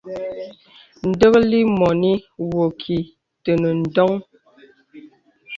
Dəklì 1.19 1.59
mɔnì 1.77 2.11
wɔ 2.51 2.63
kì 2.81 2.97
tənə 3.43 3.69
ǹdɔŋ. 3.81 4.11